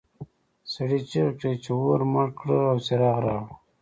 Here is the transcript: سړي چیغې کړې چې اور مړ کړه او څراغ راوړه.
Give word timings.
سړي 0.73 0.99
چیغې 1.09 1.33
کړې 1.39 1.53
چې 1.63 1.71
اور 1.81 2.01
مړ 2.13 2.27
کړه 2.39 2.57
او 2.71 2.77
څراغ 2.85 3.17
راوړه. 3.25 3.53